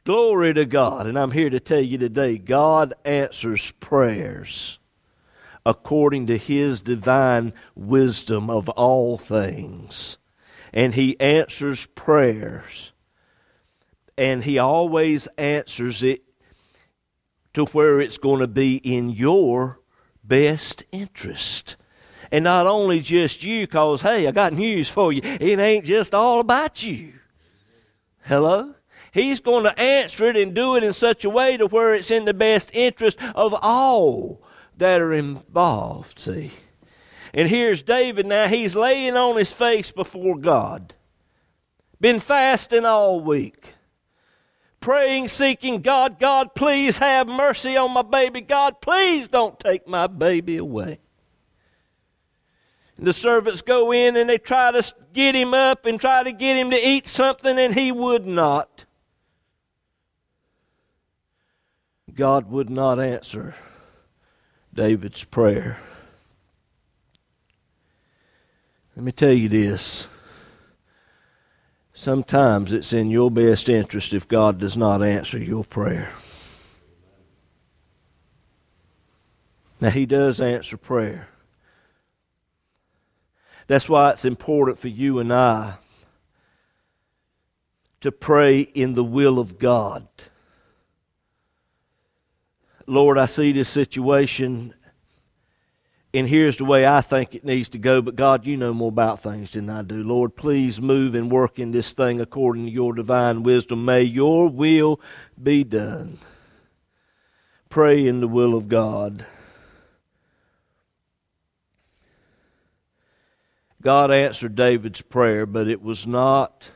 Glory 0.04 0.54
to 0.54 0.66
God. 0.66 1.08
And 1.08 1.18
I'm 1.18 1.32
here 1.32 1.50
to 1.50 1.60
tell 1.60 1.82
you 1.82 1.98
today 1.98 2.38
God 2.38 2.94
answers 3.04 3.72
prayers 3.80 4.80
according 5.66 6.28
to 6.28 6.38
his 6.38 6.82
divine 6.82 7.54
wisdom 7.76 8.50
of 8.50 8.70
all 8.70 9.18
things. 9.18 10.18
And 10.74 10.96
he 10.96 11.20
answers 11.20 11.88
prayers. 11.88 12.92
And 14.18 14.44
he 14.44 14.60
always 14.60 15.28
answers 15.38 16.04
it 16.04 16.24
to 17.54 17.66
where 17.66 18.00
it's 18.00 18.18
going 18.18 18.40
to 18.40 18.48
be 18.48 18.78
in 18.78 19.10
your 19.10 19.81
best 20.32 20.86
interest. 20.94 21.76
And 22.32 22.46
not 22.46 22.66
only 22.66 23.02
just 23.02 23.44
you, 23.44 23.68
because, 23.68 24.00
hey, 24.00 24.26
I 24.26 24.32
got 24.32 24.54
news 24.54 24.88
for 24.88 25.12
you. 25.12 25.20
It 25.22 25.60
ain't 25.60 25.84
just 25.84 26.16
all 26.16 26.40
about 26.40 26.82
you. 26.82 27.16
Hello? 28.24 28.76
He's 29.12 29.42
going 29.42 29.66
to 29.66 29.78
answer 29.78 30.30
it 30.30 30.38
and 30.38 30.54
do 30.54 30.78
it 30.78 30.86
in 30.86 30.94
such 30.94 31.26
a 31.26 31.30
way 31.30 31.58
to 31.58 31.68
where 31.68 31.94
it's 31.94 32.10
in 32.10 32.24
the 32.24 32.34
best 32.34 32.70
interest 32.74 33.22
of 33.36 33.54
all 33.62 34.42
that 34.78 35.02
are 35.02 35.12
involved, 35.12 36.18
see. 36.18 36.52
And 37.34 37.50
here's 37.50 37.84
David 37.84 38.26
now. 38.26 38.48
He's 38.48 38.74
laying 38.74 39.18
on 39.18 39.36
his 39.36 39.52
face 39.52 39.92
before 39.92 40.38
God. 40.38 40.94
Been 42.00 42.22
fasting 42.22 42.86
all 42.86 43.20
week. 43.20 43.76
Praying, 44.82 45.28
seeking 45.28 45.82
God, 45.82 46.20
God, 46.20 46.56
please 46.56 46.98
have 46.98 47.28
mercy 47.28 47.78
on 47.78 47.92
my 47.92 48.02
baby. 48.02 48.42
God, 48.42 48.82
please 48.82 49.28
don't 49.28 49.60
take 49.60 49.88
my 49.88 50.08
baby 50.08 50.58
away. 50.58 51.00
And 52.98 53.06
the 53.06 53.14
servants 53.14 53.62
go 53.62 53.94
in 53.94 54.18
and 54.18 54.28
they 54.28 54.40
try 54.40 54.72
to 54.72 54.94
get 55.14 55.36
him 55.36 55.54
up 55.54 55.86
and 55.86 56.00
try 56.00 56.24
to 56.24 56.32
get 56.32 56.58
him 56.58 56.72
to 56.72 56.78
eat 56.78 57.08
something, 57.08 57.58
and 57.60 57.76
he 57.76 57.92
would 57.92 58.26
not. 58.26 58.86
God 62.14 62.50
would 62.50 62.70
not 62.70 63.00
answer 63.00 63.56
David's 64.74 65.24
prayer. 65.24 65.78
Let 68.96 69.06
me 69.06 69.12
tell 69.12 69.32
you 69.32 69.48
this. 69.48 70.08
Sometimes 72.02 72.74
it's 72.74 72.94
in 72.94 73.12
your 73.12 73.30
best 73.30 73.70
interest 73.70 74.12
if 74.12 74.28
God 74.28 74.58
does 74.58 74.76
not 74.76 75.04
answer 75.04 75.38
your 75.38 75.64
prayer. 75.64 76.10
Now, 79.80 79.92
He 79.92 80.08
does 80.08 80.42
answer 80.42 80.78
prayer. 80.78 81.28
That's 83.68 83.88
why 83.88 84.10
it's 84.10 84.26
important 84.26 84.80
for 84.80 84.88
you 84.88 85.20
and 85.20 85.32
I 85.32 85.76
to 88.00 88.12
pray 88.12 88.62
in 88.62 88.96
the 88.96 89.04
will 89.04 89.38
of 89.38 89.60
God. 89.60 90.08
Lord, 92.88 93.20
I 93.20 93.28
see 93.28 93.52
this 93.52 93.70
situation, 93.70 94.74
and 96.14 96.28
here's 96.28 96.58
the 96.58 96.66
way 96.66 96.86
I 96.86 97.00
think 97.02 97.36
it 97.36 97.46
needs 97.46 97.70
to 97.70 97.78
go, 97.78 98.02
but 98.02 98.18
God, 98.18 98.46
you 98.46 98.58
know 98.58 98.74
more 98.74 98.90
about 98.90 99.22
things 99.22 99.52
than 99.52 99.70
I 99.70 99.82
do. 99.82 100.04
Lord, 100.04 100.36
please 100.36 100.82
move 100.82 101.16
and 101.16 101.32
work 101.32 101.58
in 101.58 101.72
this 101.72 101.94
thing 101.94 102.20
according 102.20 102.66
to 102.66 102.72
your 102.72 102.94
divine 102.94 103.44
wisdom. 103.44 103.86
May 103.86 104.04
your 104.04 104.50
will 104.50 105.00
be 105.42 105.64
done. 105.64 106.18
Pray 107.70 108.06
in 108.06 108.20
the 108.20 108.28
will 108.28 108.56
of 108.56 108.68
God. 108.68 109.26
God 113.82 114.12
answered 114.12 114.56
David's 114.56 115.02
prayer, 115.02 115.46
but 115.46 115.70
it 115.70 115.82
was 115.82 116.06
not 116.06 116.70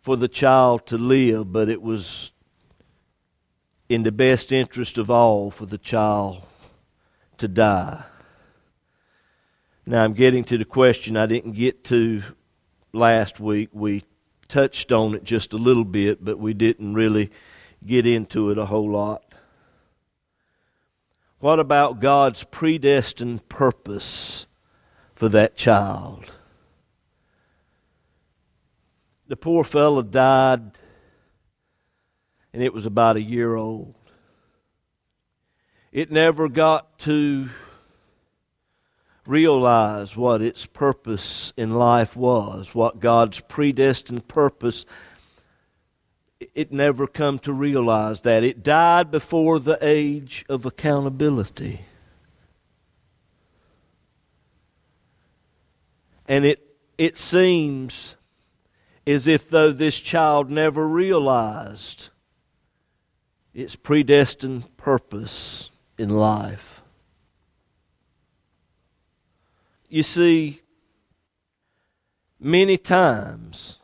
for 0.00 0.16
the 0.16 0.28
child 0.28 0.86
to 0.86 0.96
live, 0.96 1.52
but 1.52 1.68
it 1.68 1.82
was 1.82 2.30
in 3.88 4.04
the 4.04 4.12
best 4.12 4.52
interest 4.52 4.96
of 4.96 5.10
all 5.10 5.50
for 5.50 5.66
the 5.66 5.76
child 5.76 6.42
to 7.36 7.48
die. 7.48 8.04
Now 9.84 10.04
I'm 10.04 10.12
getting 10.12 10.44
to 10.44 10.58
the 10.58 10.64
question 10.64 11.16
I 11.16 11.26
didn't 11.26 11.52
get 11.52 11.84
to 11.84 12.22
last 12.92 13.40
week. 13.40 13.70
We 13.72 14.04
touched 14.48 14.92
on 14.92 15.14
it 15.14 15.24
just 15.24 15.52
a 15.52 15.56
little 15.56 15.84
bit, 15.84 16.24
but 16.24 16.38
we 16.38 16.54
didn't 16.54 16.94
really 16.94 17.30
get 17.84 18.06
into 18.06 18.50
it 18.50 18.58
a 18.58 18.66
whole 18.66 18.90
lot. 18.90 19.24
What 21.40 21.58
about 21.58 22.00
God's 22.00 22.44
predestined 22.44 23.48
purpose 23.48 24.46
for 25.14 25.28
that 25.30 25.56
child? 25.56 26.30
The 29.26 29.36
poor 29.36 29.64
fellow 29.64 30.02
died 30.02 30.78
and 32.52 32.62
it 32.62 32.74
was 32.74 32.86
about 32.86 33.16
a 33.16 33.22
year 33.22 33.56
old. 33.56 33.94
It 35.90 36.10
never 36.10 36.48
got 36.48 36.98
to 37.00 37.48
realize 39.26 40.16
what 40.16 40.42
its 40.42 40.66
purpose 40.66 41.52
in 41.56 41.72
life 41.72 42.16
was, 42.16 42.74
what 42.74 43.00
God's 43.00 43.40
predestined 43.40 44.26
purpose. 44.28 44.84
It 46.54 46.72
never 46.72 47.06
come 47.06 47.38
to 47.40 47.52
realize 47.52 48.22
that. 48.22 48.42
It 48.42 48.62
died 48.62 49.10
before 49.10 49.58
the 49.58 49.78
age 49.80 50.44
of 50.48 50.66
accountability. 50.66 51.82
And 56.26 56.44
it, 56.44 56.64
it 56.98 57.16
seems 57.18 58.16
as 59.06 59.26
if 59.26 59.48
though 59.48 59.72
this 59.72 59.98
child 59.98 60.50
never 60.50 60.86
realized 60.86 62.08
its 63.54 63.76
predestined 63.76 64.76
purpose 64.76 65.70
in 65.98 66.08
life. 66.08 66.81
You 69.92 70.02
see, 70.02 70.62
many 72.40 72.78
times 72.78 73.76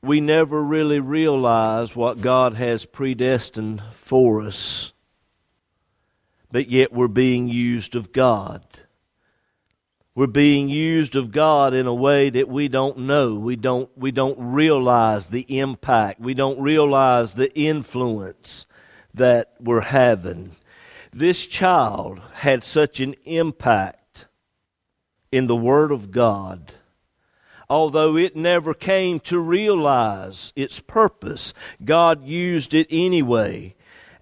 we 0.00 0.18
never 0.18 0.62
really 0.62 0.98
realize 0.98 1.94
what 1.94 2.22
God 2.22 2.54
has 2.54 2.86
predestined 2.86 3.82
for 3.92 4.40
us, 4.40 4.94
but 6.50 6.70
yet 6.70 6.94
we're 6.94 7.06
being 7.06 7.48
used 7.50 7.94
of 7.94 8.12
God. 8.12 8.64
We're 10.14 10.26
being 10.26 10.70
used 10.70 11.14
of 11.14 11.32
God 11.32 11.74
in 11.74 11.86
a 11.86 11.92
way 11.92 12.30
that 12.30 12.48
we 12.48 12.68
don't 12.68 13.00
know. 13.00 13.34
We 13.34 13.56
don't, 13.56 13.90
we 13.98 14.12
don't 14.12 14.38
realize 14.38 15.28
the 15.28 15.58
impact. 15.58 16.18
We 16.18 16.32
don't 16.32 16.58
realize 16.62 17.34
the 17.34 17.54
influence 17.54 18.64
that 19.12 19.52
we're 19.60 19.82
having. 19.82 20.52
This 21.12 21.44
child 21.44 22.22
had 22.36 22.64
such 22.64 23.00
an 23.00 23.16
impact 23.26 23.99
in 25.32 25.46
the 25.46 25.56
Word 25.56 25.92
of 25.92 26.10
God, 26.10 26.72
although 27.68 28.16
it 28.16 28.34
never 28.34 28.74
came 28.74 29.20
to 29.20 29.38
realize 29.38 30.52
its 30.56 30.80
purpose. 30.80 31.54
God 31.84 32.24
used 32.24 32.74
it 32.74 32.86
anyway. 32.90 33.74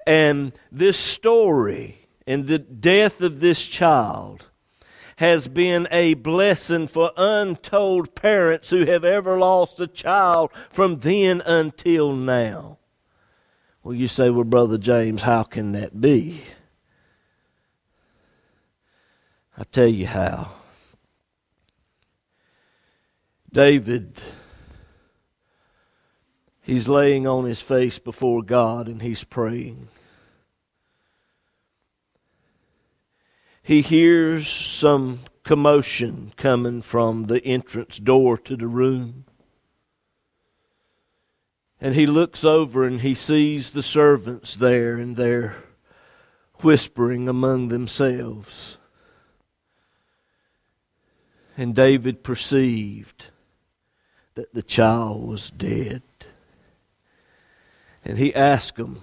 And 0.06 0.52
this 0.72 0.98
story 0.98 2.08
and 2.26 2.46
the 2.46 2.58
death 2.58 3.20
of 3.20 3.40
this 3.40 3.62
child 3.62 4.46
has 5.16 5.48
been 5.48 5.88
a 5.90 6.14
blessing 6.14 6.86
for 6.86 7.10
untold 7.16 8.14
parents 8.14 8.70
who 8.70 8.84
have 8.84 9.04
ever 9.04 9.38
lost 9.38 9.80
a 9.80 9.86
child 9.86 10.50
from 10.70 11.00
then 11.00 11.40
until 11.44 12.12
now. 12.12 12.78
Well, 13.82 13.94
you 13.94 14.08
say, 14.08 14.30
well, 14.30 14.44
Brother 14.44 14.78
James, 14.78 15.22
how 15.22 15.42
can 15.42 15.72
that 15.72 16.00
be? 16.00 16.42
I'll 19.56 19.64
tell 19.64 19.88
you 19.88 20.06
how. 20.06 20.52
David, 23.52 24.20
he's 26.60 26.86
laying 26.86 27.26
on 27.26 27.44
his 27.44 27.62
face 27.62 27.98
before 27.98 28.42
God 28.42 28.88
and 28.88 29.00
he's 29.00 29.24
praying. 29.24 29.88
He 33.62 33.80
hears 33.80 34.48
some 34.48 35.20
commotion 35.44 36.32
coming 36.36 36.82
from 36.82 37.26
the 37.26 37.42
entrance 37.44 37.98
door 37.98 38.36
to 38.38 38.56
the 38.56 38.66
room. 38.66 39.24
And 41.80 41.94
he 41.94 42.06
looks 42.06 42.44
over 42.44 42.84
and 42.84 43.00
he 43.00 43.14
sees 43.14 43.70
the 43.70 43.82
servants 43.82 44.54
there 44.56 44.96
and 44.96 45.16
they're 45.16 45.56
whispering 46.60 47.28
among 47.28 47.68
themselves. 47.68 48.76
And 51.56 51.74
David 51.74 52.22
perceived 52.22 53.28
that 54.38 54.54
the 54.54 54.62
child 54.62 55.26
was 55.26 55.50
dead. 55.50 56.00
And 58.04 58.16
he 58.18 58.32
asked 58.32 58.76
them, 58.76 59.00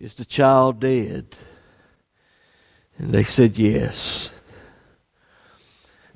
Is 0.00 0.14
the 0.14 0.24
child 0.24 0.80
dead? 0.80 1.36
And 2.98 3.12
they 3.12 3.22
said, 3.22 3.56
Yes. 3.56 4.30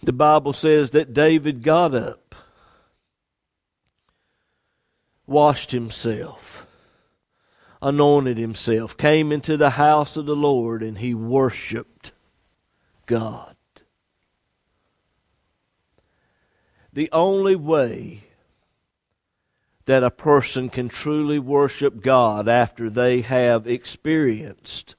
The 0.03 0.13
Bible 0.13 0.55
says 0.55 0.91
that 0.91 1.15
David 1.15 1.63
got 1.63 1.95
up, 1.95 2.35
washed 5.25 5.71
himself, 5.71 6.67
anointed 7.81 8.39
himself, 8.39 8.97
came 8.97 9.31
into 9.31 9.57
the 9.57 9.71
house 9.71 10.17
of 10.17 10.27
the 10.27 10.35
Lord, 10.35 10.83
and 10.83 10.99
he 10.99 11.15
worshiped 11.15 12.11
God. 13.07 13.56
The 16.97 17.11
only 17.13 17.57
way 17.57 18.23
that 19.85 20.03
a 20.03 20.11
person 20.11 20.71
can 20.71 20.89
truly 20.89 21.39
worship 21.39 22.01
God 22.01 22.49
after 22.49 22.89
they 22.89 23.21
have 23.21 23.67
experienced 23.67 24.97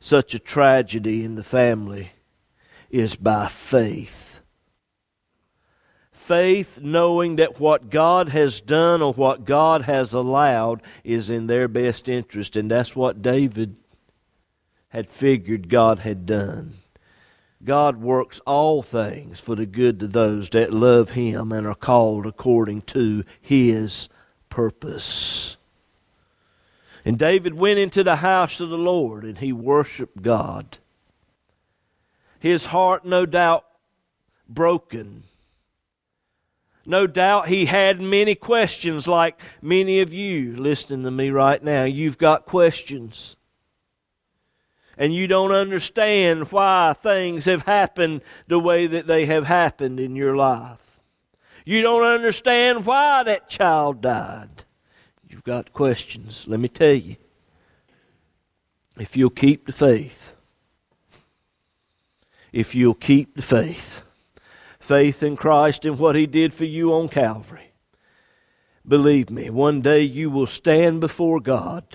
such 0.00 0.34
a 0.34 0.40
tragedy 0.40 1.22
in 1.22 1.36
the 1.36 1.44
family 1.44 2.10
is 2.90 3.14
by 3.14 3.46
faith. 3.46 4.40
Faith 6.10 6.80
knowing 6.82 7.36
that 7.36 7.60
what 7.60 7.88
God 7.88 8.30
has 8.30 8.60
done 8.60 9.00
or 9.00 9.12
what 9.12 9.44
God 9.44 9.82
has 9.82 10.12
allowed 10.12 10.82
is 11.04 11.30
in 11.30 11.46
their 11.46 11.68
best 11.68 12.08
interest, 12.08 12.56
and 12.56 12.68
that's 12.68 12.96
what 12.96 13.22
David 13.22 13.76
had 14.88 15.06
figured 15.06 15.68
God 15.68 16.00
had 16.00 16.26
done. 16.26 16.81
God 17.64 17.96
works 17.98 18.40
all 18.46 18.82
things 18.82 19.38
for 19.38 19.54
the 19.54 19.66
good 19.66 20.00
to 20.00 20.08
those 20.08 20.50
that 20.50 20.72
love 20.72 21.10
Him 21.10 21.52
and 21.52 21.66
are 21.66 21.74
called 21.74 22.26
according 22.26 22.82
to 22.82 23.24
His 23.40 24.08
purpose. 24.48 25.56
And 27.04 27.18
David 27.18 27.54
went 27.54 27.78
into 27.78 28.04
the 28.04 28.16
house 28.16 28.60
of 28.60 28.70
the 28.70 28.78
Lord 28.78 29.24
and 29.24 29.38
he 29.38 29.52
worshiped 29.52 30.22
God. 30.22 30.78
His 32.38 32.66
heart, 32.66 33.04
no 33.04 33.26
doubt, 33.26 33.64
broken. 34.48 35.24
No 36.84 37.06
doubt 37.06 37.48
he 37.48 37.66
had 37.66 38.00
many 38.00 38.34
questions, 38.34 39.06
like 39.06 39.40
many 39.60 40.00
of 40.00 40.12
you 40.12 40.56
listening 40.56 41.04
to 41.04 41.10
me 41.10 41.30
right 41.30 41.62
now. 41.62 41.84
You've 41.84 42.18
got 42.18 42.46
questions 42.46 43.36
and 44.96 45.14
you 45.14 45.26
don't 45.26 45.52
understand 45.52 46.52
why 46.52 46.94
things 47.02 47.44
have 47.46 47.62
happened 47.62 48.22
the 48.46 48.58
way 48.58 48.86
that 48.86 49.06
they 49.06 49.26
have 49.26 49.46
happened 49.46 49.98
in 49.98 50.16
your 50.16 50.36
life. 50.36 50.78
You 51.64 51.82
don't 51.82 52.04
understand 52.04 52.84
why 52.84 53.22
that 53.22 53.48
child 53.48 54.00
died. 54.00 54.64
You've 55.28 55.44
got 55.44 55.72
questions. 55.72 56.44
Let 56.46 56.60
me 56.60 56.68
tell 56.68 56.94
you. 56.94 57.16
If 58.98 59.16
you'll 59.16 59.30
keep 59.30 59.66
the 59.66 59.72
faith, 59.72 60.34
if 62.52 62.74
you'll 62.74 62.94
keep 62.94 63.34
the 63.34 63.42
faith, 63.42 64.02
faith 64.78 65.22
in 65.22 65.36
Christ 65.36 65.86
and 65.86 65.98
what 65.98 66.16
He 66.16 66.26
did 66.26 66.52
for 66.52 66.66
you 66.66 66.92
on 66.92 67.08
Calvary, 67.08 67.72
believe 68.86 69.30
me, 69.30 69.48
one 69.48 69.80
day 69.80 70.02
you 70.02 70.28
will 70.28 70.46
stand 70.46 71.00
before 71.00 71.40
God 71.40 71.86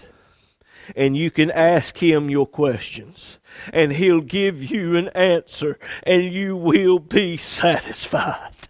and 0.95 1.17
you 1.17 1.31
can 1.31 1.51
ask 1.51 1.97
him 1.97 2.29
your 2.29 2.47
questions 2.47 3.39
and 3.73 3.93
he'll 3.93 4.21
give 4.21 4.63
you 4.63 4.95
an 4.95 5.09
answer 5.09 5.77
and 6.03 6.31
you 6.31 6.55
will 6.55 6.99
be 6.99 7.37
satisfied. 7.37 8.69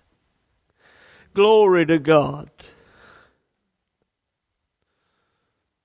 Glory 1.33 1.85
to 1.85 1.99
God. 1.99 2.49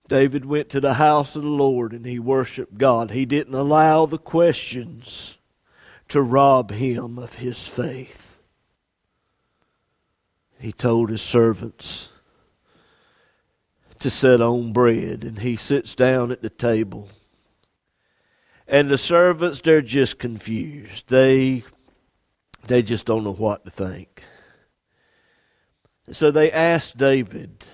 David 0.09 0.45
went 0.45 0.69
to 0.71 0.81
the 0.81 0.95
house 0.95 1.37
of 1.37 1.43
the 1.43 1.49
Lord 1.49 1.93
and 1.93 2.05
he 2.05 2.19
worshiped 2.19 2.77
God. 2.77 3.11
He 3.11 3.25
didn't 3.25 3.55
allow 3.55 4.07
the 4.07 4.19
questions 4.19 5.39
to 6.09 6.21
rob 6.21 6.71
him 6.71 7.19
of 7.19 7.35
his 7.35 7.67
faith. 7.67 8.39
He 10.61 10.71
told 10.71 11.11
his 11.11 11.23
servants, 11.23 12.11
to 14.03 14.11
set 14.11 14.41
on 14.41 14.73
bread, 14.73 15.25
and 15.25 15.39
he 15.39 15.57
sits 15.57 15.95
down 15.95 16.33
at 16.33 16.43
the 16.43 16.51
table. 16.51 17.09
And 18.67 18.91
the 18.91 18.99
servants, 18.99 19.61
they're 19.61 19.83
just 19.83 20.19
confused. 20.19 21.09
They 21.09 21.65
they 22.67 22.83
just 22.83 23.07
don't 23.07 23.25
know 23.25 23.33
what 23.33 23.65
to 23.65 23.71
think. 23.71 24.23
So 26.11 26.31
they 26.31 26.51
ask 26.51 26.97
David, 26.97 27.65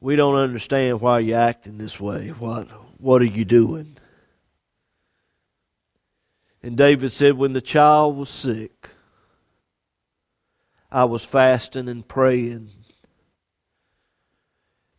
We 0.00 0.16
don't 0.16 0.36
understand 0.36 1.00
why 1.00 1.20
you're 1.20 1.38
acting 1.38 1.78
this 1.78 2.00
way. 2.00 2.28
What 2.28 2.68
what 2.98 3.22
are 3.22 3.26
you 3.26 3.44
doing? 3.44 3.96
And 6.62 6.76
David 6.76 7.12
said, 7.12 7.36
When 7.36 7.52
the 7.52 7.60
child 7.60 8.16
was 8.16 8.30
sick, 8.30 8.90
I 10.90 11.04
was 11.04 11.24
fasting 11.24 11.88
and 11.88 12.06
praying 12.06 12.70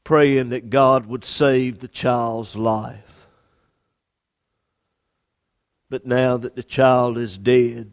praying 0.04 0.50
that 0.50 0.70
God 0.70 1.06
would 1.06 1.24
save 1.24 1.80
the 1.80 1.88
child's 1.88 2.56
life. 2.56 3.28
But 5.90 6.06
now 6.06 6.38
that 6.38 6.56
the 6.56 6.64
child 6.64 7.18
is 7.18 7.38
dead, 7.38 7.92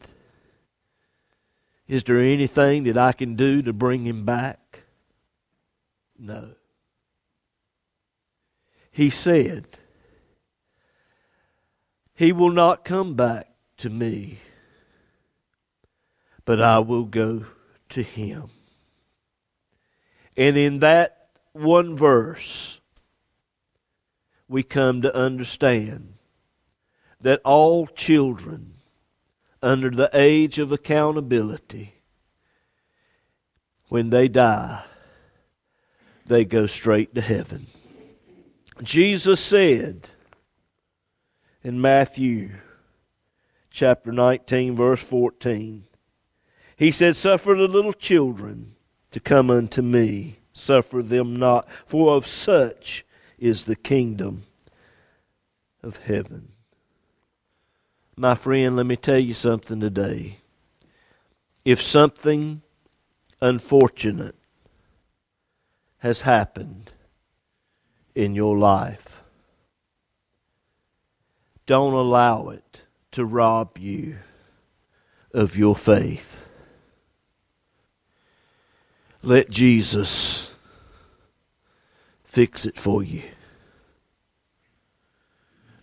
is 1.86 2.02
there 2.04 2.20
anything 2.20 2.84
that 2.84 2.96
I 2.96 3.12
can 3.12 3.36
do 3.36 3.62
to 3.62 3.72
bring 3.72 4.06
him 4.06 4.24
back? 4.24 4.84
No. 6.18 6.52
He 8.90 9.10
said, 9.10 9.66
He 12.14 12.32
will 12.32 12.50
not 12.50 12.84
come 12.84 13.14
back 13.14 13.48
to 13.78 13.90
me, 13.90 14.38
but 16.44 16.60
I 16.60 16.78
will 16.78 17.04
go 17.04 17.46
to 17.90 18.02
him. 18.02 18.50
And 20.36 20.56
in 20.56 20.78
that 20.80 21.19
one 21.52 21.96
verse, 21.96 22.80
we 24.48 24.62
come 24.62 25.02
to 25.02 25.14
understand 25.14 26.14
that 27.20 27.40
all 27.44 27.86
children 27.86 28.74
under 29.62 29.90
the 29.90 30.10
age 30.12 30.58
of 30.58 30.72
accountability, 30.72 31.94
when 33.88 34.10
they 34.10 34.28
die, 34.28 34.82
they 36.26 36.44
go 36.44 36.66
straight 36.66 37.14
to 37.14 37.20
heaven. 37.20 37.66
Jesus 38.82 39.40
said 39.40 40.08
in 41.62 41.80
Matthew 41.80 42.52
chapter 43.70 44.12
19, 44.12 44.74
verse 44.74 45.02
14, 45.02 45.84
He 46.76 46.90
said, 46.90 47.16
Suffer 47.16 47.54
the 47.54 47.68
little 47.68 47.92
children 47.92 48.76
to 49.10 49.20
come 49.20 49.50
unto 49.50 49.82
me 49.82 50.39
suffer 50.52 51.02
them 51.02 51.36
not, 51.36 51.68
for 51.86 52.14
of 52.16 52.26
such 52.26 53.04
is 53.38 53.64
the 53.64 53.76
kingdom 53.76 54.44
of 55.82 55.96
heaven. 55.98 56.52
My 58.16 58.34
friend, 58.34 58.76
let 58.76 58.86
me 58.86 58.96
tell 58.96 59.18
you 59.18 59.34
something 59.34 59.80
today. 59.80 60.38
If 61.64 61.80
something 61.80 62.62
unfortunate 63.40 64.34
has 65.98 66.22
happened 66.22 66.92
in 68.14 68.34
your 68.34 68.58
life, 68.58 69.22
don't 71.66 71.94
allow 71.94 72.48
it 72.48 72.82
to 73.12 73.24
rob 73.24 73.78
you 73.78 74.16
of 75.32 75.56
your 75.56 75.76
faith. 75.76 76.44
Let 79.22 79.50
Jesus 79.50 80.48
fix 82.24 82.64
it 82.64 82.78
for 82.78 83.02
you. 83.02 83.22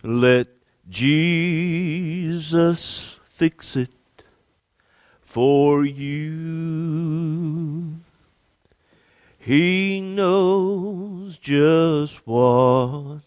Let 0.02 0.48
Jesus 0.88 3.16
fix 3.28 3.76
it 3.76 3.92
for 5.20 5.84
you. 5.84 8.00
He 9.38 10.00
knows 10.00 11.38
just 11.38 12.26
what 12.26 13.20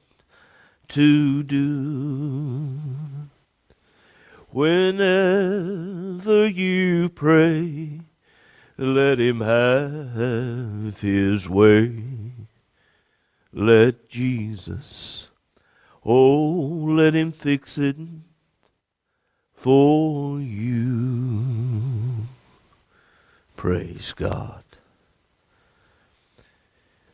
to 0.89 1.43
do. 1.43 2.80
Whenever 4.50 6.50
you 6.50 7.08
pray, 7.08 8.01
let 8.82 9.20
him 9.20 9.41
have 9.41 11.00
his 11.00 11.48
way. 11.48 12.04
Let 13.54 14.10
Jesus, 14.10 15.28
oh, 16.04 16.86
let 16.88 17.13
him 17.13 17.32
fix 17.32 17.78
it 17.78 17.98
for 19.54 20.39
you. 20.39 21.44
Praise 23.56 24.13
God. 24.15 24.63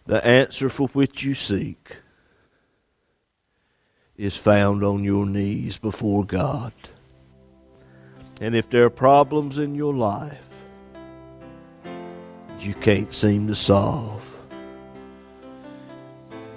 The 0.05 0.25
answer 0.25 0.69
for 0.69 0.87
which 0.89 1.23
you 1.23 1.33
seek 1.33 1.97
is 4.15 4.37
found 4.37 4.83
on 4.83 5.03
your 5.03 5.25
knees 5.25 5.77
before 5.77 6.23
God. 6.23 6.71
And 8.39 8.55
if 8.55 8.69
there 8.69 8.85
are 8.85 8.89
problems 8.89 9.57
in 9.57 9.75
your 9.75 9.93
life 9.93 10.46
you 12.67 12.73
can't 12.73 13.13
seem 13.13 13.47
to 13.47 13.55
solve, 13.55 14.21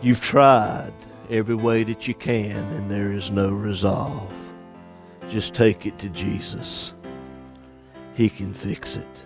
you've 0.03 0.21
tried 0.21 0.93
every 1.31 1.55
way 1.55 1.85
that 1.85 2.09
you 2.09 2.15
can 2.15 2.67
and 2.73 2.91
there 2.91 3.13
is 3.13 3.31
no 3.31 3.49
resolve, 3.49 4.33
just 5.29 5.55
take 5.55 5.87
it 5.87 5.97
to 6.01 6.09
Jesus. 6.09 6.95
He 8.15 8.29
can 8.29 8.53
fix 8.53 8.97
it 8.97 9.25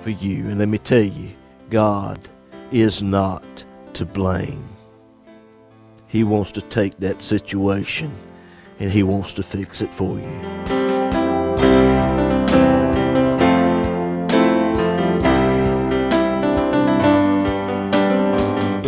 for 0.00 0.10
you. 0.10 0.48
And 0.48 0.58
let 0.58 0.68
me 0.68 0.76
tell 0.76 1.02
you, 1.02 1.30
God 1.70 2.18
is 2.70 3.02
not 3.02 3.64
to 3.94 4.04
blame. 4.04 4.68
He 6.08 6.24
wants 6.24 6.52
to 6.52 6.60
take 6.62 6.98
that 6.98 7.22
situation 7.22 8.12
and 8.78 8.90
He 8.90 9.02
wants 9.02 9.32
to 9.34 9.42
fix 9.42 9.80
it 9.80 9.94
for 9.94 10.18
you. 10.18 10.81